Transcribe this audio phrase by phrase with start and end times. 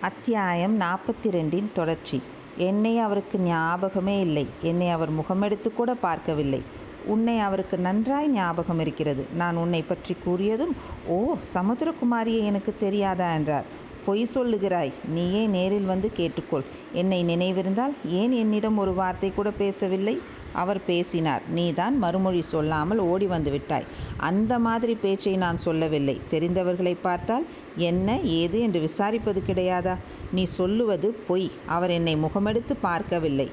[0.00, 2.22] அத்தியாயம் நாற்பத்தி ரெண்டின் தொடர்ச்சி.
[2.56, 4.46] என்னை அவருக்கு ஞாபகமே இல்லை.
[4.60, 6.62] என்னை அவர் முகமெடுத்து கூட பார்க்கவில்லை.
[7.04, 9.26] உன்னை அவருக்கு நன்றாய் ஞாபகம் இருக்கிறது.
[9.34, 10.72] நான் உன்னை பற்றி கூறியதும்
[11.06, 13.32] ஓ சமுத்திரகுமாரியை எனக்கு தெரியாதா?
[13.32, 13.64] என்றார்.
[14.04, 14.92] பொய் சொல்லுகிறாய்.
[15.08, 16.64] நீயே நேரில் வந்து கேட்டுக்கொள்.
[16.92, 20.20] என்னை நினைவிருந்தால் ஏன் என்னிடம் ஒரு வார்த்தை கூட பேசவில்லை?
[20.52, 21.42] அவர் பேசினார்.
[21.48, 23.84] நீதான் மறுமொழி சொல்லாமல் ஓடி வந்து விட்டாய்.
[24.16, 26.20] அந்த மாதிரி பேச்சை நான் சொல்லவில்லை.
[26.30, 27.46] தெரிந்தவர்களை பார்த்தால்
[27.76, 29.96] என்ன ஏது என்று விசாரிப்பது கிடையாதா?
[30.32, 31.50] நீ சொல்லுவது பொய்.
[31.66, 33.50] அவர் என்னை முகமெடுத்து பார்க்கவில்லை.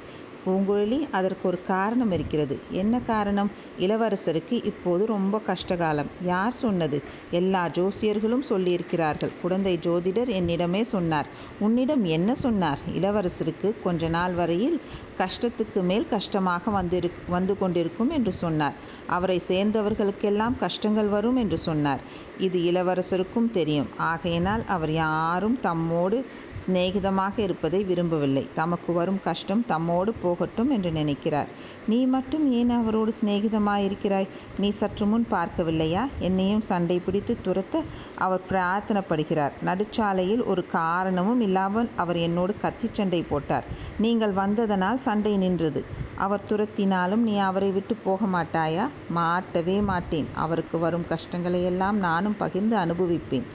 [0.47, 2.59] பூங்குழலி அதற்கு ஒரு காரணம் இருக்கிறது.
[2.71, 3.51] என்ன காரணம்?
[3.79, 6.11] இளவரசருக்கு இப்போது ரொம்ப கஷ்டகாலம்.
[6.23, 7.03] யார் சொன்னது?
[7.31, 9.33] எல்லா ஜோசியர்களும் சொல்லியிருக்கிறார்கள்.
[9.41, 11.27] குழந்தை ஜோதிடர் என்னிடமே சொன்னார்.
[11.59, 12.79] உன்னிடம் என்ன சொன்னார்?
[12.99, 14.81] இளவரசருக்கு கொஞ்ச நாள் வரையில்
[15.17, 18.73] கஷ்டத்துக்கு மேல் கஷ்டமாக வந்திரு வந்து கொண்டிருக்கும் என்று சொன்னார்.
[19.07, 21.99] அவரை சேர்ந்தவர்களுக்கெல்லாம் கஷ்டங்கள் வரும் என்று சொன்னார்.
[22.37, 23.89] இது இளவரசருக்கும் தெரியும்.
[23.97, 26.25] ஆகையினால் அவர் யாரும் தம்மோடு
[26.65, 28.47] சிநேகிதமாக இருப்பதை விரும்பவில்லை.
[28.53, 31.49] தமக்கு வரும் கஷ்டம் தம்மோடு போகட்டும் என்று நினைக்கிறார்.
[31.87, 34.27] நீ மட்டும் ஏன் அவரோடு சிநேகிதமாயிருக்கிறாய்?
[34.57, 36.03] நீ சற்று முன் பார்க்கவில்லையா?
[36.19, 37.83] என்னையும் சண்டை பிடித்து துரத்த
[38.25, 39.53] அவர் பிரார்த்தனைப்படுகிறார்.
[39.69, 43.67] நடுச்சாலையில் ஒரு காரணமும் இல்லாமல் அவர் என்னோடு கத்தி சண்டை போட்டார்.
[44.05, 45.83] நீங்கள் வந்ததனால் சண்டை நின்றது.
[46.25, 48.85] அவர் துரத்தினாலும் நீ அவரை விட்டு போக மாட்டாயா
[49.17, 50.29] மாட்டவே மாட்டேன்.
[50.43, 53.47] அவருக்கு வரும் கஷ்டங்களை எல்லாம் நானும் பகிர்ந்து அனுபவிப்பேன்.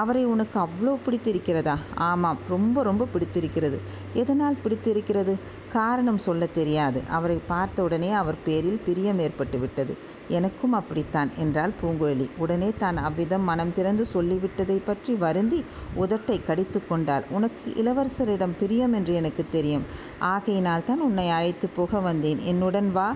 [0.00, 1.74] அவரை உனக்கு அவ்வளோ பிடித்திருக்கிறதா?
[2.08, 3.78] ஆமாம் ரொம்ப ரொம்ப பிடித்திருக்கிறது.
[4.22, 5.34] எதனால் பிடித்திருக்கிறது?
[5.72, 6.98] காரணம் சொல்ல தெரியாது.
[7.16, 9.94] அவரை பார்த்த உடனே அவர் பேரில் பிரியம் ஏற்பட்டு விட்டது.
[10.28, 12.26] எனக்கும் அப்படித்தான் என்றால் பூங்குழலி.
[12.44, 15.60] உடனே தான் அவ்விதம் மனம் திறந்து சொல்லிவிட்டதை பற்றி வருந்தி
[16.04, 17.26] உதட்டை கடித்து கொண்டாள்.
[17.30, 19.86] உனக்கு இளவரசரிடம் பிரியம் என்று எனக்கு தெரியும்.
[20.32, 22.42] ஆகையினால் தான் உன்னை அழைத்து போக வந்தேன்.
[22.52, 23.08] என்னுடன் வா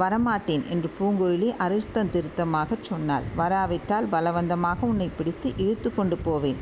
[0.00, 3.24] வரமாட்டேன் என்று பூங்குழலி அழுத்தம் திருத்தமாக சொன்னாள்.
[3.40, 6.60] வராவிட்டால் பலவந்தமாக உன்னை பிடித்து இழுத்து கொண்டு போவேன்.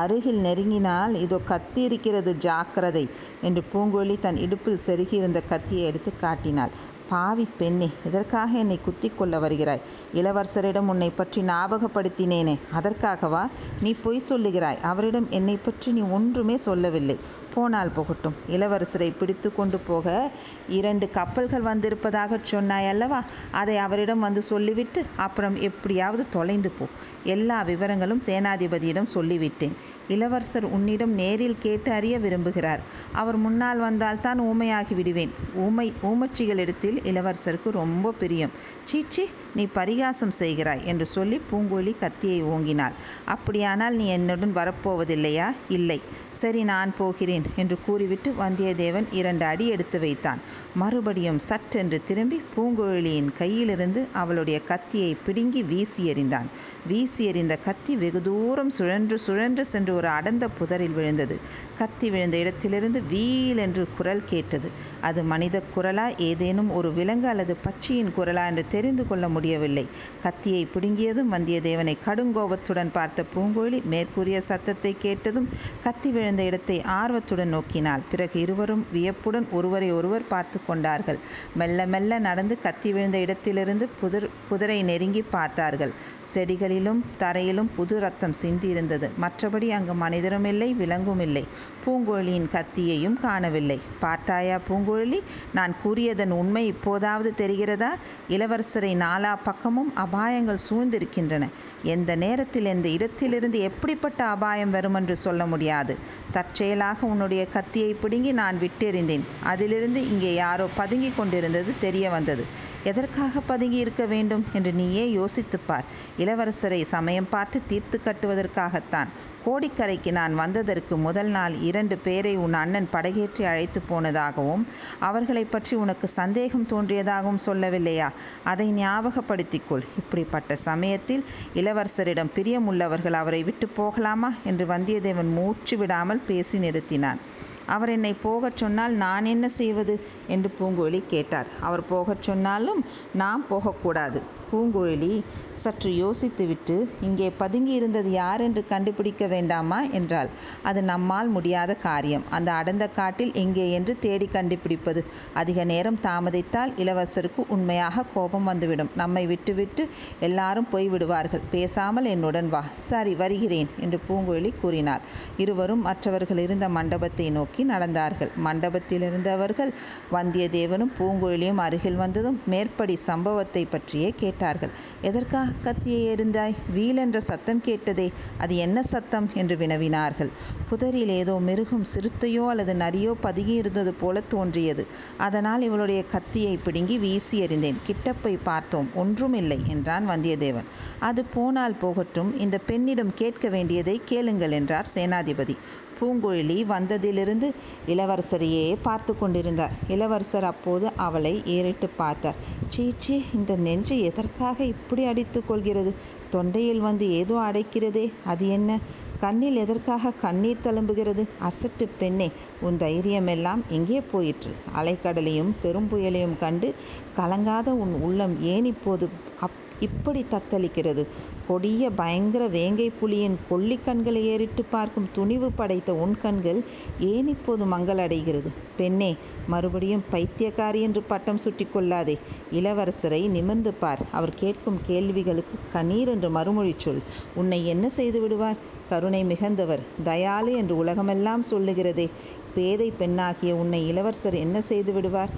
[0.00, 3.04] அருகில் நெருங்கினால் இதோ கத்தி இருக்கிறது ஜாக்கிரதை
[3.42, 6.74] என்று பூங்கொழி தன் இடுப்பில் செருகியிருந்த கத்தியை எடுத்து காட்டினாள்.
[7.08, 9.82] பாவி பெண்ணே இதற்காக என்னை குத்தி கொள்ள வருகிறாய்?
[10.14, 12.54] இளவரசரிடம் உன்னை பற்றி ஞாபகப்படுத்தினேனே.
[12.78, 13.42] அதற்காகவா?
[13.82, 14.80] நீ பொய் சொல்லுகிறாய்.
[14.90, 17.16] அவரிடம் என்னை பற்றி நீ ஒன்றுமே சொல்லவில்லை.
[17.54, 18.36] போனால் போகட்டும்.
[18.50, 20.30] இளவரசரை பிடித்து கொண்டு போக
[20.68, 23.20] இரண்டு கப்பல்கள் வந்திருப்பதாக சொன்னாய் அல்லவா?
[23.50, 26.86] அதை அவரிடம் வந்து சொல்லிவிட்டு அப்புறம் எப்படியாவது தொலைந்து போ.
[27.24, 29.74] எல்லா விவரங்களும் சேனாதிபதியிடம் சொல்லிவிட்டேன்.
[30.08, 32.82] இளவரசர் உன்னிடம் நேரில் கேட்டு அறிய விரும்புகிறார்.
[33.12, 35.32] அவர் முன்னால் வந்தால் தான் ஊமையாகி விடுவேன்.
[35.56, 38.50] ஊமை ஊமச்சிகளிடத்தில் இளவரசருக்கு ரொம்ப பிரியம்.
[38.84, 39.24] சீச்சி
[39.54, 42.96] நீ பரிகாசம் செய்கிறாய் என்று சொல்லி பூங்கோழி கத்தியை ஓங்கினாள்.
[43.24, 45.48] அப்படியானால் நீ என்னுடன் வரப்போவதில்லையா?
[45.68, 46.00] இல்லை.
[46.32, 47.41] சரி நான் போகிறேன்.
[47.56, 50.40] என்று கூறிவிட்டு வந்தியத்தேவன் இரண்டு அடி எடுத்து வைத்தான்.
[50.74, 56.48] மறுபடியும் சட்டென்று திரும்பி பூங்குழலியின் கையிலிருந்து அவளுடைய கத்தியை பிடுங்கி வீசி எறிந்தான்.
[56.86, 61.38] வீசி எறிந்த கத்தி வெகு தூரம் சுழன்று சுழன்று சென்று ஒரு அடர்ந்த புதரில் விழுந்தது.
[61.78, 64.70] கத்தி விழுந்த இடத்திலிருந்து வீல் என்று குரல் கேட்டது.
[65.00, 69.86] அது மனித குரலா ஏதேனும் ஒரு விலங்கு அல்லது பட்சியின் குரலா என்று தெரிந்து கொள்ள முடியவில்லை.
[70.22, 75.48] கத்தியை பிடுங்கியதும் வந்தியத்தேவனை கடுங்கோபத்துடன் பார்த்த பூங்கோழி மேற்கூறிய சத்தத்தை கேட்டதும்
[75.84, 78.00] கத்தி விழுந்த இடத்தை ஆர்வத்துடன் நோக்கினாள்.
[78.10, 81.18] பிறகு இருவரும் வியப்புடன் ஒருவரை ஒருவர் பார்த்து கொண்டார்கள்.
[81.54, 85.92] மெல்ல மெல்ல நடந்து கத்தி விழுந்த இடத்திலிருந்து புதர் புதரை நெருங்கி பார்த்தார்கள்.
[86.34, 89.10] செடிகளிலும் தரையிலும் புது ரத்தம் சிந்தியிருந்தது.
[89.20, 91.44] மற்றபடி அங்கு மனிதரும் இல்லை விலங்கும் இல்லை.
[91.84, 93.80] பூங்குழலியின் கத்தியையும் காணவில்லை.
[93.98, 95.20] பார்த்தாயா பூங்குழலி
[95.52, 97.88] நான் கூறியதன் உண்மை இப்போதாவது தெரிகிறதா?
[98.28, 101.48] இளவரசரை நாலா பக்கமும் அபாயங்கள் சூழ்ந்திருக்கின்றன.
[101.82, 105.96] எந்த நேரத்தில் எந்த இடத்திலிருந்து எப்படிப்பட்ட அபாயம் வரும் என்று சொல்ல முடியாது.
[106.32, 109.24] தற்செயலாக அவனுடைய கத்தியை பிடுங்கி நான் விட்டெறிந்தேன்.
[109.42, 112.44] அதிலிருந்து இங்கே யாரோ பதுங்கி கொண்டிருந்தது தெரிய வந்தது.
[112.84, 114.44] எதற்காக பதுங்கி இருக்க வேண்டும்?
[114.52, 115.86] என்று நீயே யோசித்துப்பார்
[116.18, 119.10] இளவரசரை சமயம் பார்த்து தீர்த்து கட்டுவதற்காகத்தான்.
[119.44, 124.64] கோடிக்கரைக்கு நான் வந்ததற்கு முதல் நாள் இரண்டு பேரை உன் அண்ணன் படகேற்றி அழைத்து போனதாகவும்
[124.98, 128.08] அவர்களை பற்றி உனக்கு சந்தேகம் தோன்றியதாகவும் சொல்லவில்லையா?
[128.44, 129.84] அதை ஞாபகப்படுத்திக்கொள்.
[129.98, 134.32] இப்படிப்பட்ட சமயத்தில் இளவரசரிடம் பிரியமுள்ளவர்கள் அவரை விட்டு போகலாமா?
[134.44, 137.20] என்று வந்தியத்தேவன் மூச்சு விடாமல் பேசி நிறுத்தினான்.
[137.66, 139.96] அவர் என்னை போகச் சொன்னால் நான் என்ன செய்வது?
[140.28, 141.46] என்று பூங்குழலி கேட்டார்.
[141.60, 142.80] அவர் போகச் சொன்னாலும்
[143.14, 144.20] நாம் போகக்கூடாது.
[144.52, 145.12] பூங்குழலி
[145.54, 149.78] சற்று யோசித்துவிட்டு இங்கே பதுங்கி இருந்தது யார் என்று கண்டுபிடிக்க வேண்டாமா?
[149.92, 150.30] என்றாள்.
[150.62, 152.24] அது நம்மால் முடியாத காரியம்.
[152.30, 155.00] அந்த அடர்ந்த காட்டில் எங்கே என்று தேடி கண்டுபிடிப்பது.
[155.34, 158.90] அதிக நேரம் தாமதித்தால் இளவரசருக்கு உண்மையாக கோபம் வந்துவிடும்.
[158.94, 159.84] நம்மை விட்டுவிட்டு
[160.20, 162.62] எல்லாரும் போய்விடுவார்கள் பேசாமல் என்னுடன் வா.
[162.88, 165.04] சரி வருகிறேன் என்று பூங்குழலி கூறினார்
[165.36, 168.32] இருவரும் மற்றவர்கள் இருந்த மண்டபத்தை நோக்கி நடந்தார்கள்.
[168.48, 169.72] மண்டபத்தில் இருந்தவர்கள்
[170.12, 174.72] வந்தியத்தேவனும் பூங்குழலியும் அருகில் வந்ததும் மேற்படி சம்பவத்தை பற்றியே கேட்டார் கேட்டார்கள்.
[175.02, 176.54] எதற்காக கத்தியை எறிந்தாய்?
[176.74, 178.06] வீல் என்ற சத்தம் கேட்டதே
[178.38, 179.26] அது என்ன சத்தம்?
[179.34, 180.30] என்று வினவினார்கள்.
[180.68, 184.84] புதரில் ஏதோ மிருகம் சிறுத்தையோ அல்லது நரியோ பதுங்கி இருந்தது போல தோன்றியது.
[185.18, 187.78] அதனால் இவளுடைய கத்தியை பிடுங்கி வீசி எறிந்தேன்.
[187.82, 190.70] கிட்டப்பை பார்த்தோம் ஒன்றும் இல்லை என்றான் வந்தியத்தேவன்.
[191.00, 192.32] அது போனால் போகட்டும்.
[192.38, 195.56] இந்த பெண்ணிடம் கேட்க வேண்டியதை கேளுங்கள் என்றார் சேனாதிபதி.
[196.02, 197.48] பூங்குழலி வந்ததிலிருந்து
[197.86, 199.72] இளவரசரையே பார்த்து கொண்டிருந்தார்.
[199.88, 202.40] இளவரசர் அப்போது அவளை ஏறிட்டு பார்த்தார்.
[202.68, 205.94] சீச்சி இந்த நெஞ்சு எதற்காக இப்படி அடித்து கொள்கிறது?
[206.30, 208.78] தொண்டையில் வந்து ஏதோ அடைக்கிறதே அது என்ன?
[209.20, 211.24] கண்ணில் எதற்காக கண்ணீர் தழும்புகிறது?
[211.48, 212.28] அசட்டு பெண்ணே
[212.60, 214.52] உன் தைரியமெல்லாம் எங்கே போயிற்று?
[214.76, 216.74] அலைக்கடலையும் பெரும் புயலையும் கண்டு
[217.16, 219.08] கலங்காத உன் உள்ளம் ஏன் இப்போது
[219.40, 221.02] அப் இப்படி தத்தளிக்கிறது?
[221.48, 226.60] கொடிய பயங்கர வேங்கை புலியின் கொல்லி கண்களை ஏறிட்டு பார்க்கும் துணிவு படைத்த உன் கண்கள்
[227.00, 228.50] ஏன் இப்போது மங்களடைகிறது?
[228.76, 229.16] பெண்ணே
[229.46, 232.18] மறுபடியும் பைத்தியக்காரி என்று பட்டம் சுட்டி கொள்ளாதே.
[232.52, 233.98] இளவரசரை நிமிர்ந்து பார்.
[234.12, 237.02] அவர் கேட்கும் கேள்விகளுக்கு கண்ணீர் என்று மறுமொழி சொல்.
[237.34, 238.56] உன்னை என்ன செய்து விடுவார்?
[238.88, 242.10] கருணை மிகுந்தவர் தயாளு என்று உலகமெல்லாம் சொல்லுகிறதே.
[242.54, 245.30] பேதை பெண்ணாகிய உன்னை இளவரசர் என்ன செய்து விடுவார்?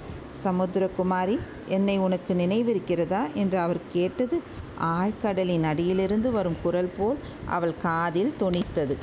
[0.43, 3.33] சமுத்திரகுமாரி என்னை உனக்கு நினைவிருக்கிறதா?
[3.33, 4.41] என்று அவர் கேட்டது
[4.81, 8.97] ஆழ்கடலின் அடியிலிருந்து வரும் குரல் போல் அவள் காதில் தொனித்தது.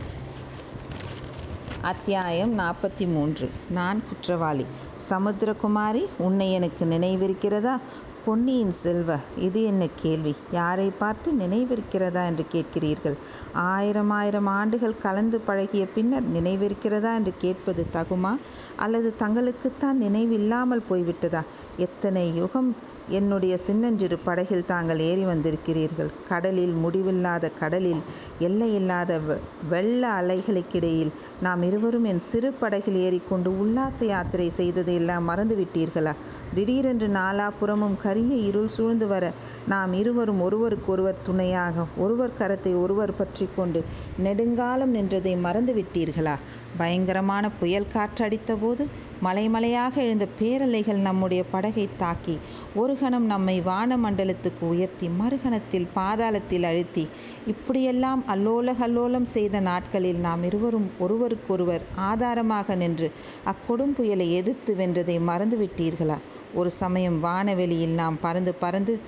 [1.80, 4.66] அத்தியாயம் நாற்பத்தி மூன்று நான் குற்றவாளி.
[5.10, 7.80] சமுத்திரகுமாரி உன்னை எனக்கு நினைவிருக்கிறதா?
[8.24, 10.34] பொன்னியின் செல்வ இது என்ன கேள்வி?
[10.52, 13.16] யாரை பார்த்து நினைவிருக்கிறதா என்று கேட்கிறீர்கள்?
[13.52, 18.36] ஆயிரம் ஆயிரம் ஆண்டுகள் கலந்து பழகிய பின்னர் நினைவிருக்கிறதா என்று கேட்பது தகுமா?
[18.76, 21.42] அல்லது தங்களுக்குத்தான் நினைவில்லாமல் போய்விட்டதா?
[21.76, 22.76] எத்தனை யுகம்
[23.08, 26.10] என்னுடைய சின்னஞ்சிறு படகில் தாங்கள் ஏறி வந்திருக்கிறீர்கள்.
[26.28, 28.02] கடலில் முடிவில்லாத கடலில்
[28.38, 29.20] எல்லையில்லாத
[29.68, 31.12] வெள்ள அலைகளுக்கிடையில்
[31.42, 36.14] நாம் இருவரும் என் சிறு படகில் ஏறிக்கொண்டு உல்லாச யாத்திரை செய்ததை எல்லாம் மறந்துவிட்டீர்களா?
[36.54, 39.32] திடீரென்று நாலாபுறமும் கரிய இருள் சூழ்ந்து வர
[39.68, 43.84] நாம் இருவரும் ஒருவருக்கொருவர் துணையாக ஒருவர் கரத்தை ஒருவர் பற்றி கொண்டு
[44.18, 46.36] நெடுங்காலம் நின்றதை மறந்துவிட்டீர்களா?
[46.78, 48.86] பயங்கரமான புயல் காற்று அடித்தபோது
[49.24, 52.38] மலைமலையாக எழுந்த பேரலைகள் நம்முடைய படகை தாக்கி
[52.74, 57.08] ஒரு கணம் நம்மை வான மண்டலத்துக்கு உயர்த்தி மறுகணத்தில் பாதாளத்தில் அழுத்தி
[57.46, 63.10] இப்படியெல்லாம் அல்லோல கல்லோலம் செய்த நாட்களில் நாம் இருவரும் ஒருவருக்கொருவர் ஆதாரமாக நின்று
[63.44, 66.18] அக்கொடும் புயலை எதிர்த்து வென்றதை மறந்துவிட்டீர்களா?
[66.54, 69.00] ஒரு சமயம் வானவெளியில் நாம் பறந்து பறந்து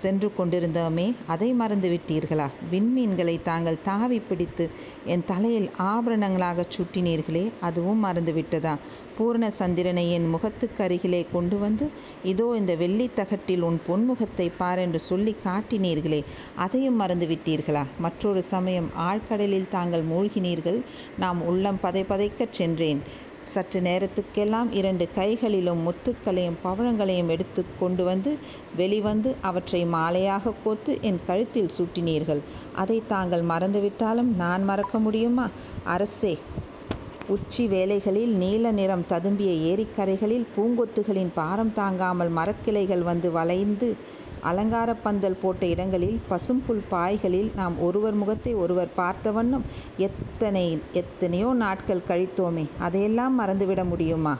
[0.00, 2.46] சென்று கொண்டிருந்தோமே அதை மறந்து விட்டீர்களா?
[2.70, 4.64] விண்மீன்களை தாங்கள் தாவி பிடித்து
[5.06, 8.74] என் தலையில் ஆபரணங்களாகச் சுட்டினீர்களே அதுவும் மறந்துவிட்டதா
[9.18, 11.86] பூர்ண சந்திரனை என் முகத்துக்கு அருகிலே கொண்டு வந்து
[12.24, 16.20] இதோ இந்த வெள்ளித்தகட்டில் உன் பொன்முகத்தை பார் என்று சொல்லி காட்டினீர்களே
[16.56, 17.84] அதையும் மறந்து விட்டீர்களா?
[17.98, 20.80] மற்றொரு சமயம் ஆழ்கடலில் தாங்கள் மூழ்கினீர்கள்
[21.18, 23.02] நாம் உள்ளம் பதை பதைக்கச் சென்றேன்.
[23.44, 28.38] சற்று நேரத்துக்கெல்லாம் இரண்டு கைகளிலும் முத்துக்களையும் பவழங்களையும் எடுத்து கொண்டு வந்து
[28.76, 32.42] வெளிவந்து அவற்றை மாலையாக கோத்து என் கழுத்தில் சூட்டினீர்கள்.
[32.72, 35.50] அதை தாங்கள் மறந்துவிட்டாலும் நான் மறக்க முடியுமா?
[35.84, 36.38] அரசே
[37.28, 43.96] உச்சி வேலைகளில் நீல நிறம் ததும்பிய ஏரிக்கரைகளில் பூங்கொத்துகளின் பாரம் தாங்காமல் மரக்கிளைகள் வந்து வளைந்து
[44.42, 49.66] அலங்கார பந்தல் போட்ட இடங்களில் பசும்புல் பாய்களில் நாம் ஒருவர் முகத்தை ஒருவர் பார்த்த வண்ணம்
[49.98, 54.34] எத்தனை எத்தனையோ நாட்கள் கழித்தோமே அதையெல்லாம் மறந்துவிட முடியுமா?